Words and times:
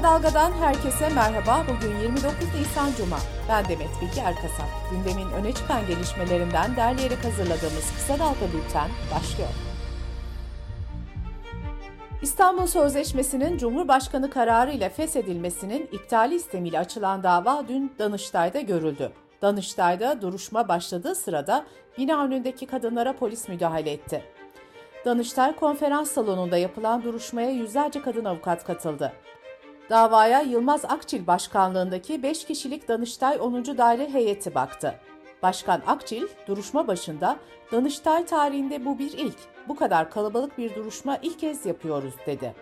Kısa 0.00 0.12
Dalga'dan 0.12 0.52
herkese 0.52 1.08
merhaba. 1.08 1.64
Bugün 1.68 1.98
29 1.98 2.32
Nisan 2.58 2.90
Cuma. 2.96 3.16
Ben 3.48 3.64
Demet 3.64 3.88
Bilge 4.00 4.20
Erkasap. 4.20 4.66
Gündemin 4.90 5.30
öne 5.32 5.52
çıkan 5.52 5.86
gelişmelerinden 5.86 6.76
derleyerek 6.76 7.24
hazırladığımız 7.24 7.92
Kısa 7.96 8.18
Dalga 8.18 8.46
Bülten 8.54 8.90
başlıyor. 9.14 9.48
İstanbul 12.22 12.66
Sözleşmesi'nin 12.66 13.58
Cumhurbaşkanı 13.58 14.30
kararı 14.30 14.72
ile 14.72 14.88
feshedilmesinin 14.88 15.88
iptali 15.92 16.34
istemiyle 16.34 16.78
açılan 16.78 17.22
dava 17.22 17.64
dün 17.68 17.92
Danıştay'da 17.98 18.60
görüldü. 18.60 19.12
Danıştay'da 19.42 20.22
duruşma 20.22 20.68
başladığı 20.68 21.14
sırada 21.14 21.64
bina 21.98 22.24
önündeki 22.24 22.66
kadınlara 22.66 23.16
polis 23.16 23.48
müdahale 23.48 23.90
etti. 23.90 24.24
Danıştay 25.04 25.56
konferans 25.56 26.10
salonunda 26.10 26.56
yapılan 26.56 27.02
duruşmaya 27.02 27.50
yüzlerce 27.50 28.02
kadın 28.02 28.24
avukat 28.24 28.64
katıldı. 28.64 29.12
Davaya 29.90 30.40
Yılmaz 30.40 30.84
Akçil 30.84 31.26
başkanlığındaki 31.26 32.22
5 32.22 32.44
kişilik 32.44 32.88
Danıştay 32.88 33.38
10. 33.40 33.64
Daire 33.64 34.12
heyeti 34.12 34.54
baktı. 34.54 34.94
Başkan 35.42 35.82
Akçil, 35.86 36.22
duruşma 36.46 36.86
başında 36.86 37.36
Danıştay 37.72 38.26
tarihinde 38.26 38.84
bu 38.84 38.98
bir 38.98 39.12
ilk, 39.12 39.36
bu 39.68 39.76
kadar 39.76 40.10
kalabalık 40.10 40.58
bir 40.58 40.74
duruşma 40.74 41.18
ilk 41.22 41.38
kez 41.38 41.66
yapıyoruz 41.66 42.14
dedi. 42.26 42.54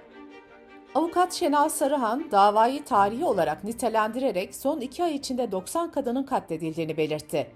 Avukat 0.95 1.33
Şenal 1.33 1.69
Sarıhan 1.69 2.31
davayı 2.31 2.85
tarihi 2.85 3.25
olarak 3.25 3.65
nitelendirerek 3.65 4.55
son 4.55 4.81
iki 4.81 5.05
ay 5.05 5.15
içinde 5.15 5.53
90 5.53 5.91
kadının 5.91 6.23
katledildiğini 6.23 6.97
belirtti. 6.97 7.51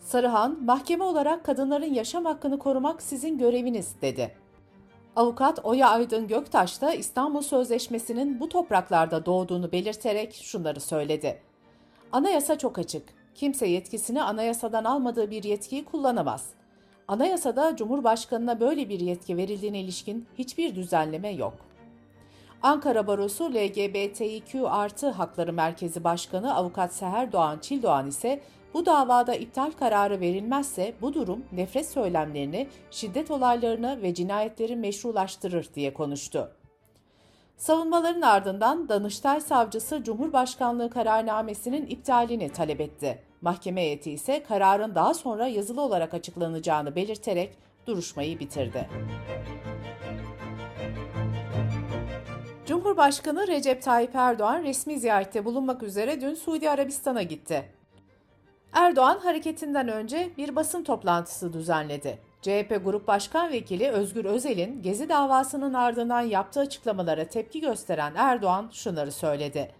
Sarıhan, 0.00 0.58
mahkeme 0.64 1.04
olarak 1.04 1.44
kadınların 1.44 1.94
yaşam 1.94 2.24
hakkını 2.24 2.58
korumak 2.58 3.02
sizin 3.02 3.38
göreviniz 3.38 3.94
dedi. 4.02 4.34
Avukat 5.16 5.64
Oya 5.64 5.88
Aydın 5.88 6.28
Göktaş 6.28 6.80
da 6.80 6.94
İstanbul 6.94 7.42
Sözleşmesi'nin 7.42 8.40
bu 8.40 8.48
topraklarda 8.48 9.26
doğduğunu 9.26 9.72
belirterek 9.72 10.34
şunları 10.34 10.80
söyledi. 10.80 11.42
Anayasa 12.12 12.58
çok 12.58 12.78
açık. 12.78 13.02
Kimse 13.34 13.66
yetkisini 13.66 14.22
anayasadan 14.22 14.84
almadığı 14.84 15.30
bir 15.30 15.44
yetkiyi 15.44 15.84
kullanamaz. 15.84 16.46
Anayasada 17.08 17.76
Cumhurbaşkanına 17.76 18.60
böyle 18.60 18.88
bir 18.88 19.00
yetki 19.00 19.36
verildiğine 19.36 19.80
ilişkin 19.80 20.26
hiçbir 20.38 20.74
düzenleme 20.74 21.30
yok. 21.30 21.54
Ankara 22.62 23.06
Barosu 23.06 23.54
LGBTİQ 23.54 24.70
artı 24.70 25.10
Hakları 25.10 25.52
Merkezi 25.52 26.04
Başkanı 26.04 26.54
Avukat 26.54 26.94
Seher 26.94 27.32
Doğan 27.32 27.58
Çildoğan 27.58 28.06
ise 28.06 28.40
bu 28.74 28.86
davada 28.86 29.34
iptal 29.34 29.70
kararı 29.70 30.20
verilmezse 30.20 30.94
bu 31.00 31.14
durum 31.14 31.44
nefret 31.52 31.88
söylemlerini, 31.88 32.68
şiddet 32.90 33.30
olaylarını 33.30 34.02
ve 34.02 34.14
cinayetleri 34.14 34.76
meşrulaştırır 34.76 35.68
diye 35.74 35.94
konuştu. 35.94 36.50
Savunmaların 37.56 38.22
ardından 38.22 38.88
Danıştay 38.88 39.40
Savcısı 39.40 40.04
Cumhurbaşkanlığı 40.04 40.90
kararnamesinin 40.90 41.86
iptalini 41.86 42.52
talep 42.52 42.80
etti. 42.80 43.22
Mahkeme 43.40 43.82
heyeti 43.82 44.10
ise 44.10 44.42
kararın 44.42 44.94
daha 44.94 45.14
sonra 45.14 45.46
yazılı 45.46 45.80
olarak 45.80 46.14
açıklanacağını 46.14 46.96
belirterek 46.96 47.56
duruşmayı 47.86 48.38
bitirdi. 48.38 48.88
Cumhurbaşkanı 52.66 53.46
Recep 53.46 53.82
Tayyip 53.82 54.14
Erdoğan 54.14 54.62
resmi 54.62 54.98
ziyarette 54.98 55.44
bulunmak 55.44 55.82
üzere 55.82 56.20
dün 56.20 56.34
Suudi 56.34 56.70
Arabistan'a 56.70 57.22
gitti. 57.22 57.79
Erdoğan 58.72 59.18
hareketinden 59.18 59.88
önce 59.88 60.30
bir 60.38 60.56
basın 60.56 60.84
toplantısı 60.84 61.52
düzenledi. 61.52 62.18
CHP 62.42 62.80
Grup 62.84 63.08
Başkan 63.08 63.52
Vekili 63.52 63.88
Özgür 63.90 64.24
Özel'in 64.24 64.82
Gezi 64.82 65.08
davasının 65.08 65.74
ardından 65.74 66.20
yaptığı 66.20 66.60
açıklamalara 66.60 67.24
tepki 67.24 67.60
gösteren 67.60 68.14
Erdoğan 68.14 68.68
şunları 68.72 69.12
söyledi. 69.12 69.70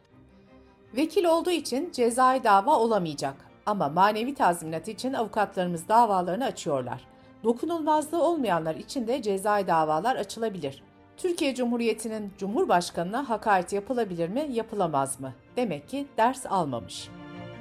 Vekil 0.97 1.25
olduğu 1.25 1.51
için 1.51 1.93
cezai 1.93 2.45
dava 2.45 2.77
olamayacak 2.77 3.35
ama 3.67 3.89
manevi 3.89 4.35
tazminat 4.35 4.89
için 4.89 5.13
avukatlarımız 5.13 5.89
davalarını 5.89 6.45
açıyorlar. 6.45 7.07
Dokunulmazlığı 7.45 8.23
olmayanlar 8.23 8.75
için 8.75 9.07
de 9.07 9.23
cezai 9.23 9.67
davalar 9.67 10.17
açılabilir. 10.17 10.83
Türkiye 11.17 11.55
Cumhuriyeti'nin 11.55 12.33
Cumhurbaşkanına 12.39 13.29
hakaret 13.29 13.73
yapılabilir 13.73 14.29
mi, 14.29 14.47
yapılamaz 14.53 15.21
mı? 15.21 15.33
Demek 15.57 15.89
ki 15.89 16.07
ders 16.17 16.47
almamış. 16.47 17.09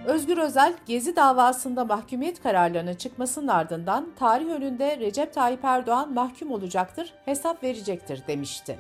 Özgür 0.06 0.38
Özel, 0.38 0.74
Gezi 0.86 1.16
davasında 1.16 1.86
mahkumiyet 1.86 2.44
kararlarının 2.44 2.94
çıkmasının 2.94 3.48
ardından 3.48 4.08
tarih 4.20 4.50
önünde 4.50 4.98
Recep 5.00 5.34
Tayyip 5.34 5.66
Erdoğan 5.66 6.14
mahkum 6.14 6.52
olacaktır, 6.52 7.14
hesap 7.26 7.64
verecektir 7.64 8.24
demişti. 8.28 8.80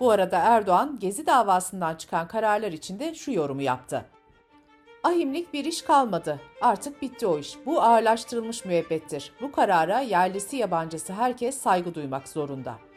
Bu 0.00 0.10
arada 0.10 0.38
Erdoğan, 0.38 0.98
Gezi 1.00 1.26
davasından 1.26 1.94
çıkan 1.94 2.28
kararlar 2.28 2.72
için 2.72 2.98
de 2.98 3.14
şu 3.14 3.32
yorumu 3.32 3.62
yaptı. 3.62 4.04
Ahimlik 5.02 5.52
bir 5.52 5.64
iş 5.64 5.82
kalmadı. 5.82 6.40
Artık 6.60 7.02
bitti 7.02 7.26
o 7.26 7.38
iş. 7.38 7.56
Bu 7.66 7.82
ağırlaştırılmış 7.82 8.64
müebbettir. 8.64 9.32
Bu 9.40 9.52
karara 9.52 10.00
yerlisi 10.00 10.56
yabancısı 10.56 11.12
herkes 11.12 11.58
saygı 11.58 11.94
duymak 11.94 12.28
zorunda.'' 12.28 12.87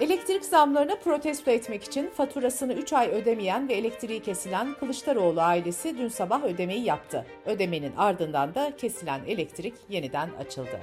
Elektrik 0.00 0.44
zamlarını 0.44 1.00
protesto 1.00 1.50
etmek 1.50 1.84
için 1.84 2.10
faturasını 2.10 2.72
3 2.72 2.92
ay 2.92 3.08
ödemeyen 3.08 3.68
ve 3.68 3.74
elektriği 3.74 4.22
kesilen 4.22 4.74
Kılıçdaroğlu 4.74 5.40
ailesi 5.40 5.98
dün 5.98 6.08
sabah 6.08 6.44
ödemeyi 6.44 6.84
yaptı. 6.84 7.26
Ödemenin 7.46 7.96
ardından 7.96 8.54
da 8.54 8.72
kesilen 8.76 9.20
elektrik 9.26 9.74
yeniden 9.88 10.30
açıldı. 10.40 10.80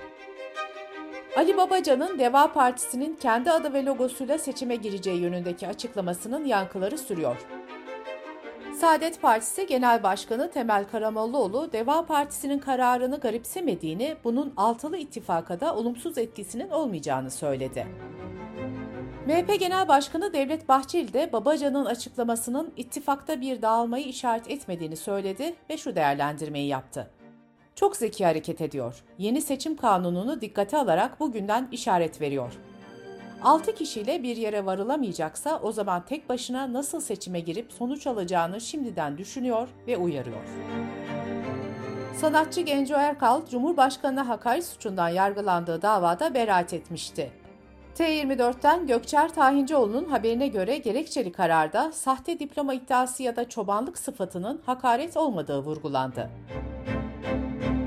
Ali 1.38 1.58
Babacan'ın 1.58 2.20
Deva 2.20 2.54
Partisi'nin 2.54 3.16
kendi 3.16 3.52
adı 3.52 3.74
ve 3.74 3.86
logosuyla 3.86 4.38
seçime 4.38 4.76
gireceği 4.76 5.22
yönündeki 5.22 5.68
açıklamasının 5.68 6.46
yankıları 6.46 6.98
sürüyor. 6.98 7.38
Saadet 8.76 9.22
Partisi 9.22 9.68
Genel 9.68 10.04
Başkanı 10.04 10.52
Temel 10.52 10.86
Karamollaoğlu, 10.92 11.72
Deva 11.72 12.06
Partisi'nin 12.06 12.60
kararını 12.60 13.20
garipsemediğini, 13.20 14.16
bunun 14.24 14.54
altılı 14.58 14.98
ittifaka 14.98 15.60
da 15.60 15.76
olumsuz 15.76 16.18
etkisinin 16.18 16.70
olmayacağını 16.70 17.32
söyledi. 17.32 17.88
MHP 19.28 19.60
Genel 19.60 19.88
Başkanı 19.88 20.34
Devlet 20.34 20.70
Bahçeli 20.70 21.14
de 21.14 21.30
Babacan'ın 21.34 21.86
açıklamasının 21.86 22.74
ittifakta 22.78 23.42
bir 23.42 23.62
dağılmayı 23.62 24.06
işaret 24.06 24.52
etmediğini 24.52 24.96
söyledi 24.96 25.56
ve 25.70 25.78
şu 25.78 25.96
değerlendirmeyi 25.96 26.68
yaptı. 26.68 27.10
Çok 27.76 27.96
zeki 27.96 28.26
hareket 28.26 28.62
ediyor. 28.62 29.04
Yeni 29.18 29.42
seçim 29.42 29.78
kanununu 29.78 30.42
dikkate 30.42 30.78
alarak 30.78 31.20
bugünden 31.20 31.68
işaret 31.72 32.22
veriyor. 32.22 32.54
6 33.44 33.76
kişiyle 33.76 34.24
bir 34.24 34.38
yere 34.38 34.66
varılamayacaksa 34.66 35.60
o 35.64 35.72
zaman 35.72 36.06
tek 36.06 36.30
başına 36.30 36.74
nasıl 36.74 37.02
seçime 37.02 37.40
girip 37.40 37.72
sonuç 37.72 38.08
alacağını 38.08 38.62
şimdiden 38.62 39.18
düşünüyor 39.18 39.68
ve 39.88 39.98
uyarıyor. 39.98 40.46
Sanatçı 42.16 42.62
Genco 42.62 42.94
Erkal, 42.94 43.46
Cumhurbaşkanı'na 43.46 44.30
hakaret 44.30 44.66
suçundan 44.66 45.10
yargılandığı 45.10 45.82
davada 45.82 46.34
beraat 46.34 46.74
etmişti. 46.74 47.43
T24'ten 47.98 48.88
Gökçer 48.88 49.34
Tahincioğlu'nun 49.34 50.06
haberine 50.06 50.48
göre 50.48 50.78
gerekçeli 50.78 51.32
kararda 51.32 51.92
sahte 51.92 52.40
diploma 52.40 52.74
iddiası 52.74 53.24
ya 53.24 53.36
da 53.36 53.50
çobanlık 53.50 53.98
sıfatının 53.98 54.62
hakaret 54.66 55.18
olmadığı 55.18 55.60
vurgulandı. 55.60 56.30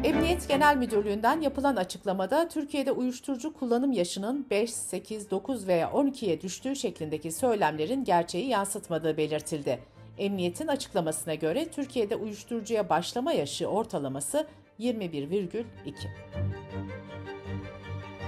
Emniyet 0.05 0.49
Genel 0.49 0.77
Müdürlüğü'nden 0.77 1.41
yapılan 1.41 1.77
açıklamada 1.77 2.49
Türkiye'de 2.49 2.93
uyuşturucu 2.93 3.53
kullanım 3.53 3.93
yaşının 3.93 4.47
5, 4.51 4.75
8, 4.75 5.31
9 5.31 5.67
veya 5.67 5.89
12'ye 5.89 6.41
düştüğü 6.41 6.77
şeklindeki 6.77 7.33
söylemlerin 7.33 8.05
gerçeği 8.05 8.49
yansıtmadığı 8.49 9.17
belirtildi. 9.17 9.79
Emniyetin 10.19 10.67
açıklamasına 10.67 11.35
göre 11.35 11.69
Türkiye'de 11.69 12.17
uyuşturucuya 12.17 12.89
başlama 12.89 13.33
yaşı 13.33 13.67
ortalaması 13.67 14.47
21,2. 14.81 15.65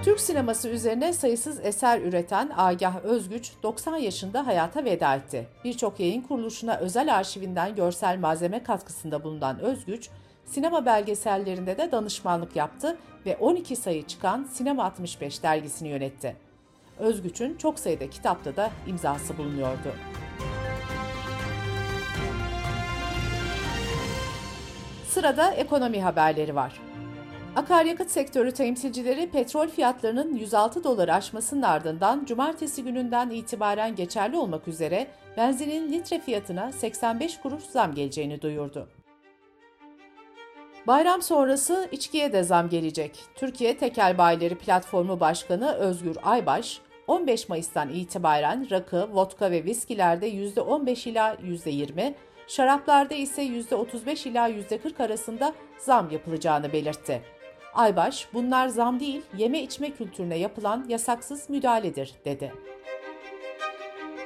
Türk 0.03 0.19
sineması 0.19 0.69
üzerine 0.69 1.13
sayısız 1.13 1.59
eser 1.63 2.01
üreten 2.01 2.51
Agah 2.57 3.03
Özgüç 3.03 3.51
90 3.63 3.97
yaşında 3.97 4.47
hayata 4.47 4.85
veda 4.85 5.15
etti. 5.15 5.47
Birçok 5.63 5.99
yayın 5.99 6.21
kuruluşuna 6.21 6.77
özel 6.77 7.15
arşivinden 7.15 7.75
görsel 7.75 8.19
malzeme 8.19 8.63
katkısında 8.63 9.23
bulunan 9.23 9.59
Özgüç, 9.59 10.09
sinema 10.45 10.85
belgesellerinde 10.85 11.77
de 11.77 11.91
danışmanlık 11.91 12.55
yaptı 12.55 12.97
ve 13.25 13.37
12 13.37 13.75
sayı 13.75 14.07
çıkan 14.07 14.43
Sinema 14.43 14.83
65 14.83 15.43
dergisini 15.43 15.89
yönetti. 15.89 16.35
Özgüç'ün 16.99 17.57
çok 17.57 17.79
sayıda 17.79 18.09
kitapta 18.09 18.55
da 18.55 18.71
imzası 18.87 19.37
bulunuyordu. 19.37 19.93
Sırada 25.09 25.51
ekonomi 25.51 26.01
haberleri 26.01 26.55
var. 26.55 26.81
Akaryakıt 27.55 28.11
sektörü 28.11 28.51
temsilcileri 28.51 29.29
petrol 29.31 29.67
fiyatlarının 29.67 30.35
106 30.35 30.83
doları 30.83 31.13
aşmasının 31.13 31.61
ardından 31.61 32.25
cumartesi 32.25 32.83
gününden 32.83 33.29
itibaren 33.29 33.95
geçerli 33.95 34.37
olmak 34.37 34.67
üzere 34.67 35.07
benzinin 35.37 35.91
litre 35.91 36.19
fiyatına 36.19 36.71
85 36.71 37.37
kuruş 37.39 37.63
zam 37.63 37.95
geleceğini 37.95 38.41
duyurdu. 38.41 38.89
Bayram 40.87 41.21
sonrası 41.21 41.87
içkiye 41.91 42.33
de 42.33 42.43
zam 42.43 42.69
gelecek. 42.69 43.19
Türkiye 43.35 43.77
Tekel 43.77 44.17
Bayileri 44.17 44.55
Platformu 44.55 45.19
Başkanı 45.19 45.73
Özgür 45.73 46.17
Aybaş, 46.23 46.81
15 47.07 47.49
Mayıs'tan 47.49 47.89
itibaren 47.89 48.67
rakı, 48.71 49.09
vodka 49.13 49.51
ve 49.51 49.63
viskilerde 49.63 50.29
%15 50.29 51.09
ila 51.09 51.33
%20, 51.33 52.13
şaraplarda 52.47 53.13
ise 53.13 53.43
%35 53.43 54.29
ila 54.29 54.49
%40 54.49 55.03
arasında 55.03 55.53
zam 55.77 56.09
yapılacağını 56.11 56.73
belirtti. 56.73 57.38
Aybaş, 57.73 58.27
bunlar 58.33 58.67
zam 58.67 58.99
değil, 58.99 59.21
yeme 59.37 59.59
içme 59.59 59.89
kültürüne 59.91 60.37
yapılan 60.37 60.85
yasaksız 60.87 61.49
müdahaledir, 61.49 62.13
dedi. 62.25 62.53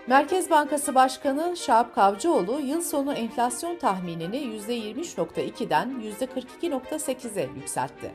Merkez 0.07 0.49
Bankası 0.49 0.95
Başkanı 0.95 1.57
Şahap 1.57 1.95
Kavcıoğlu 1.95 2.59
yıl 2.59 2.81
sonu 2.81 3.13
enflasyon 3.13 3.77
tahminini 3.77 4.37
%23.2'den 4.37 6.03
%42.8'e 6.21 7.49
yükseltti. 7.55 8.11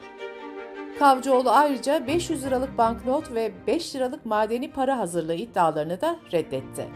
Kavcıoğlu 0.98 1.50
ayrıca 1.50 2.06
500 2.06 2.44
liralık 2.44 2.78
banknot 2.78 3.34
ve 3.34 3.52
5 3.66 3.94
liralık 3.94 4.26
madeni 4.26 4.72
para 4.72 4.98
hazırlığı 4.98 5.34
iddialarını 5.34 6.00
da 6.00 6.16
reddetti. 6.32 6.88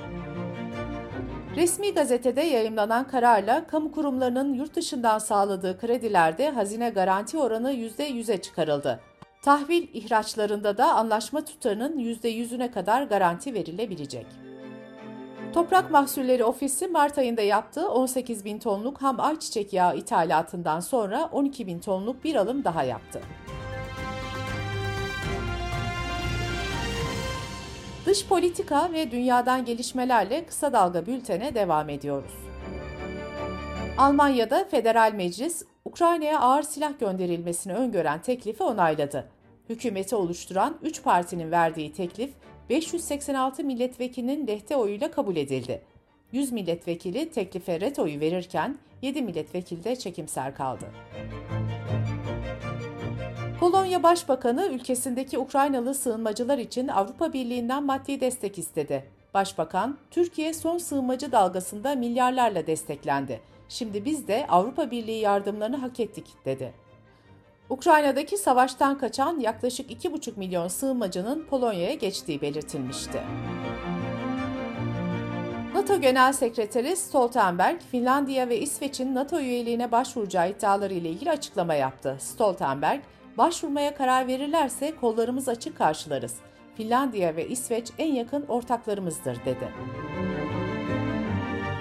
Resmi 1.57 1.95
gazetede 1.95 2.41
yayımlanan 2.41 3.09
kararla 3.09 3.67
kamu 3.67 3.93
kurumlarının 3.93 4.55
yurt 4.55 4.77
dışından 4.77 5.19
sağladığı 5.19 5.79
kredilerde 5.79 6.51
hazine 6.51 6.91
garanti 6.91 7.39
oranı 7.39 7.73
%100'e 7.73 8.41
çıkarıldı. 8.41 9.01
Tahvil 9.43 9.89
ihraçlarında 9.93 10.79
da 10.79 10.95
anlaşma 10.95 11.45
tutarının 11.45 11.99
%100'üne 11.99 12.71
kadar 12.71 13.03
garanti 13.03 13.55
verilebilecek. 13.55 14.27
Toprak 15.53 15.91
Mahsulleri 15.91 16.45
Ofisi 16.45 16.89
Mart 16.89 17.19
ayında 17.19 17.43
yaptığı 17.43 17.89
18 17.89 18.45
bin 18.45 18.59
tonluk 18.59 19.03
ham 19.03 19.21
ayçiçek 19.21 19.73
yağı 19.73 19.97
ithalatından 19.97 20.81
sonra 20.81 21.29
12 21.33 21.67
bin 21.67 21.81
tonluk 21.81 22.25
bir 22.25 22.35
alım 22.35 22.65
daha 22.65 22.85
yaptı. 22.85 23.21
Dış 28.07 28.27
politika 28.27 28.93
ve 28.93 29.11
dünyadan 29.11 29.65
gelişmelerle 29.65 30.47
kısa 30.47 30.73
dalga 30.73 31.07
bültene 31.07 31.55
devam 31.55 31.89
ediyoruz. 31.89 32.33
Almanya'da 33.99 34.65
Federal 34.65 35.13
Meclis, 35.15 35.65
Ukrayna'ya 35.85 36.41
ağır 36.41 36.63
silah 36.63 36.99
gönderilmesini 37.01 37.75
öngören 37.75 38.23
teklifi 38.23 38.63
onayladı. 38.63 39.29
Hükümeti 39.69 40.17
oluşturan 40.17 40.79
3 40.83 41.03
partinin 41.03 41.51
verdiği 41.51 41.93
teklif 41.93 42.31
586 42.71 43.65
milletvekilinin 43.65 44.47
lehte 44.47 44.77
oyuyla 44.77 45.11
kabul 45.11 45.37
edildi. 45.37 45.83
100 46.33 46.53
milletvekili 46.53 47.31
teklife 47.31 47.81
ret 47.81 47.99
oyu 47.99 48.21
verirken 48.21 48.79
7 49.03 49.23
milletvekili 49.23 49.85
de 49.85 49.97
çekimser 49.97 50.55
kaldı. 50.55 50.85
Polonya 53.63 54.03
Başbakanı 54.03 54.67
ülkesindeki 54.67 55.39
Ukraynalı 55.39 55.95
sığınmacılar 55.95 56.59
için 56.59 56.89
Avrupa 56.89 57.33
Birliği'nden 57.33 57.85
maddi 57.85 58.21
destek 58.21 58.59
istedi. 58.59 59.05
Başbakan, 59.35 59.99
Türkiye 60.11 60.55
son 60.55 60.79
sığınmacı 60.79 61.33
dalgasında 61.33 61.95
milyarlarla 61.95 62.67
desteklendi. 62.67 63.41
Şimdi 63.69 64.05
biz 64.05 64.29
de 64.29 64.47
Avrupa 64.49 64.91
Birliği 64.91 65.21
yardımlarını 65.21 65.77
hak 65.77 66.01
ettik, 66.01 66.27
dedi. 66.45 66.73
Ukrayna'daki 67.71 68.37
savaştan 68.37 68.99
kaçan 68.99 69.41
yaklaşık 69.41 69.91
2,5 69.91 70.39
milyon 70.39 70.69
sığınmacının 70.69 71.47
Polonya'ya 71.51 71.95
geçtiği 71.95 72.41
belirtilmişti. 72.41 73.23
NATO 75.75 76.01
Genel 76.01 76.33
Sekreteri 76.33 76.97
Stoltenberg, 76.97 77.81
Finlandiya 77.91 78.49
ve 78.49 78.61
İsveç'in 78.61 79.15
NATO 79.15 79.41
üyeliğine 79.41 79.93
başvuracağı 79.93 80.51
iddiaları 80.51 80.95
ile 80.95 81.11
ilgili 81.11 81.31
açıklama 81.31 81.75
yaptı. 81.75 82.17
Stoltenberg, 82.21 83.01
başvurmaya 83.39 83.95
karar 83.95 84.27
verirlerse 84.27 84.97
kollarımız 84.97 85.49
açık 85.49 85.79
karşılarız. 85.79 86.37
Finlandiya 86.77 87.37
ve 87.37 87.49
İsveç 87.49 87.91
en 87.99 88.13
yakın 88.13 88.47
ortaklarımızdır, 88.47 89.45
dedi. 89.45 89.69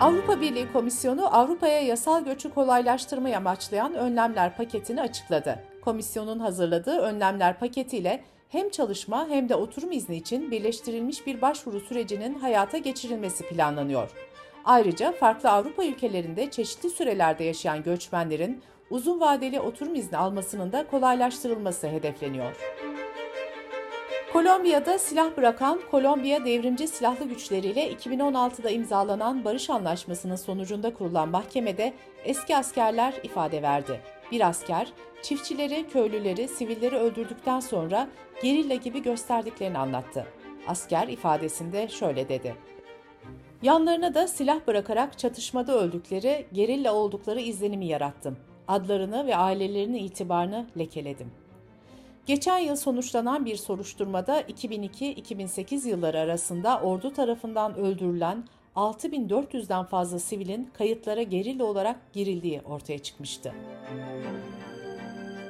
Avrupa 0.01 0.41
Birliği 0.41 0.71
Komisyonu 0.73 1.35
Avrupa'ya 1.35 1.81
yasal 1.81 2.25
göçü 2.25 2.53
kolaylaştırmayı 2.53 3.37
amaçlayan 3.37 3.93
önlemler 3.93 4.57
paketini 4.57 5.01
açıkladı. 5.01 5.59
Komisyonun 5.81 6.39
hazırladığı 6.39 6.97
önlemler 6.97 7.59
paketiyle 7.59 8.23
hem 8.49 8.69
çalışma 8.69 9.27
hem 9.29 9.49
de 9.49 9.55
oturum 9.55 9.91
izni 9.91 10.15
için 10.15 10.51
birleştirilmiş 10.51 11.27
bir 11.27 11.41
başvuru 11.41 11.79
sürecinin 11.79 12.39
hayata 12.39 12.77
geçirilmesi 12.77 13.49
planlanıyor. 13.49 14.11
Ayrıca 14.65 15.11
farklı 15.11 15.49
Avrupa 15.49 15.85
ülkelerinde 15.85 16.51
çeşitli 16.51 16.89
sürelerde 16.89 17.43
yaşayan 17.43 17.83
göçmenlerin 17.83 18.61
uzun 18.91 19.19
vadeli 19.19 19.59
oturum 19.59 19.95
izni 19.95 20.17
almasının 20.17 20.71
da 20.71 20.87
kolaylaştırılması 20.87 21.87
hedefleniyor. 21.87 22.55
Kolombiya'da 24.33 24.99
silah 24.99 25.37
bırakan 25.37 25.79
Kolombiya 25.91 26.45
Devrimci 26.45 26.87
Silahlı 26.87 27.25
Güçleri 27.25 27.67
ile 27.67 27.93
2016'da 27.93 28.69
imzalanan 28.69 29.45
barış 29.45 29.69
anlaşmasının 29.69 30.35
sonucunda 30.35 30.93
kurulan 30.93 31.29
mahkemede 31.29 31.93
eski 32.23 32.57
askerler 32.57 33.13
ifade 33.23 33.61
verdi. 33.61 34.01
Bir 34.31 34.47
asker, 34.49 34.93
çiftçileri, 35.21 35.87
köylüleri, 35.89 36.47
sivilleri 36.47 36.95
öldürdükten 36.95 37.59
sonra 37.59 38.07
gerilla 38.43 38.75
gibi 38.75 39.03
gösterdiklerini 39.03 39.77
anlattı. 39.77 40.27
Asker 40.67 41.07
ifadesinde 41.07 41.87
şöyle 41.87 42.29
dedi. 42.29 42.55
Yanlarına 43.61 44.13
da 44.13 44.27
silah 44.27 44.67
bırakarak 44.67 45.19
çatışmada 45.19 45.79
öldükleri, 45.79 46.45
gerilla 46.53 46.93
oldukları 46.93 47.39
izlenimi 47.39 47.85
yarattım. 47.85 48.37
Adlarını 48.71 49.27
ve 49.27 49.35
ailelerinin 49.35 50.03
itibarını 50.03 50.65
lekeledim. 50.77 51.31
Geçen 52.25 52.57
yıl 52.57 52.75
sonuçlanan 52.75 53.45
bir 53.45 53.55
soruşturmada 53.55 54.41
2002-2008 54.41 55.87
yılları 55.87 56.19
arasında 56.19 56.79
ordu 56.79 57.13
tarafından 57.13 57.77
öldürülen 57.77 58.43
6400'den 58.75 59.85
fazla 59.85 60.19
sivilin 60.19 60.69
kayıtlara 60.73 61.21
gerilla 61.21 61.65
olarak 61.65 62.13
girildiği 62.13 62.61
ortaya 62.61 62.99
çıkmıştı. 62.99 63.53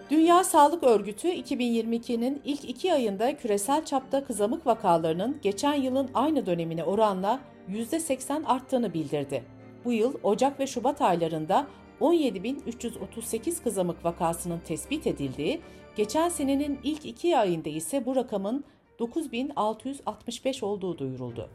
Dünya 0.09 0.43
Sağlık 0.43 0.83
Örgütü 0.83 1.27
2022'nin 1.27 2.41
ilk 2.45 2.69
iki 2.69 2.93
ayında 2.93 3.37
küresel 3.37 3.85
çapta 3.85 4.23
kızamık 4.23 4.67
vakalarının 4.67 5.39
geçen 5.41 5.73
yılın 5.73 6.09
aynı 6.13 6.45
dönemine 6.45 6.83
oranla 6.83 7.39
%80 7.69 8.45
arttığını 8.45 8.93
bildirdi. 8.93 9.43
Bu 9.85 9.91
yıl 9.91 10.13
Ocak 10.23 10.59
ve 10.59 10.67
Şubat 10.67 11.01
aylarında 11.01 11.67
17.338 12.01 13.63
kızamık 13.63 14.05
vakasının 14.05 14.59
tespit 14.59 15.07
edildiği, 15.07 15.61
geçen 15.95 16.29
senenin 16.29 16.79
ilk 16.83 17.05
iki 17.05 17.37
ayında 17.37 17.69
ise 17.69 18.05
bu 18.05 18.15
rakamın 18.15 18.63
9.665 18.99 20.65
olduğu 20.65 20.97
duyuruldu. 20.97 21.49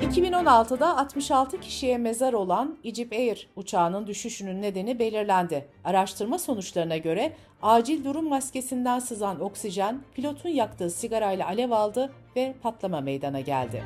2016'da 0.00 0.98
66 0.98 1.60
kişiye 1.60 1.98
mezar 1.98 2.32
olan 2.32 2.78
Egypt 2.84 3.12
Air 3.12 3.48
uçağının 3.56 4.06
düşüşünün 4.06 4.62
nedeni 4.62 4.98
belirlendi. 4.98 5.68
Araştırma 5.84 6.38
sonuçlarına 6.38 6.96
göre 6.96 7.32
acil 7.62 8.04
durum 8.04 8.28
maskesinden 8.28 8.98
sızan 8.98 9.40
oksijen 9.40 10.00
pilotun 10.14 10.48
yaktığı 10.48 10.90
sigarayla 10.90 11.46
alev 11.46 11.70
aldı 11.70 12.12
ve 12.36 12.54
patlama 12.62 13.00
meydana 13.00 13.40
geldi. 13.40 13.84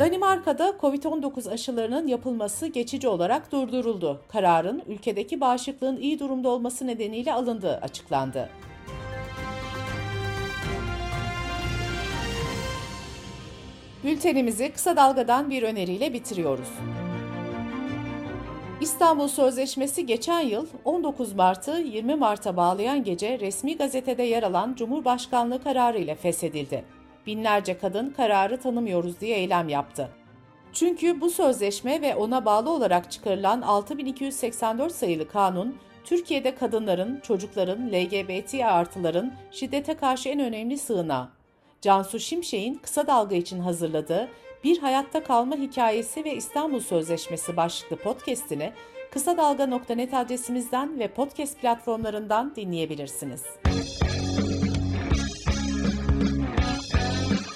Danimarka'da 0.00 0.74
COVID-19 0.80 1.50
aşılarının 1.50 2.06
yapılması 2.06 2.66
geçici 2.66 3.08
olarak 3.08 3.52
durduruldu. 3.52 4.20
Kararın 4.28 4.82
ülkedeki 4.86 5.40
bağışıklığın 5.40 5.96
iyi 5.96 6.18
durumda 6.18 6.48
olması 6.48 6.86
nedeniyle 6.86 7.32
alındığı 7.32 7.76
açıklandı. 7.76 8.50
Bültenimizi 14.04 14.72
kısa 14.72 14.96
dalgadan 14.96 15.50
bir 15.50 15.62
öneriyle 15.62 16.12
bitiriyoruz. 16.12 16.68
İstanbul 18.80 19.28
Sözleşmesi 19.28 20.06
geçen 20.06 20.40
yıl 20.40 20.66
19 20.84 21.32
Mart'ı 21.32 21.80
20 21.80 22.14
Mart'a 22.14 22.56
bağlayan 22.56 23.04
gece 23.04 23.38
resmi 23.38 23.76
gazetede 23.76 24.22
yer 24.22 24.42
alan 24.42 24.74
Cumhurbaşkanlığı 24.74 25.62
kararı 25.62 25.98
ile 25.98 26.14
feshedildi. 26.14 26.99
Binlerce 27.30 27.78
kadın 27.78 28.10
kararı 28.10 28.60
tanımıyoruz 28.60 29.20
diye 29.20 29.36
eylem 29.36 29.68
yaptı. 29.68 30.08
Çünkü 30.72 31.20
bu 31.20 31.30
sözleşme 31.30 32.02
ve 32.02 32.14
ona 32.14 32.44
bağlı 32.44 32.70
olarak 32.70 33.10
çıkarılan 33.10 33.62
6284 33.62 34.92
sayılı 34.92 35.28
kanun, 35.28 35.76
Türkiye'de 36.04 36.54
kadınların, 36.54 37.20
çocukların, 37.20 37.88
LGBT 37.88 38.54
artıların 38.54 39.32
şiddete 39.50 39.94
karşı 39.94 40.28
en 40.28 40.40
önemli 40.40 40.78
sığınağı. 40.78 41.28
Cansu 41.80 42.20
Şimşek'in 42.20 42.74
kısa 42.74 43.06
dalga 43.06 43.36
için 43.36 43.60
hazırladığı 43.60 44.28
Bir 44.64 44.78
Hayatta 44.78 45.24
Kalma 45.24 45.56
Hikayesi 45.56 46.24
ve 46.24 46.34
İstanbul 46.34 46.80
Sözleşmesi 46.80 47.56
başlıklı 47.56 47.96
podcast'ini 47.96 48.72
kısa 49.10 49.36
dalga.net 49.36 50.14
adresimizden 50.14 50.98
ve 50.98 51.08
podcast 51.08 51.60
platformlarından 51.60 52.56
dinleyebilirsiniz. 52.56 53.42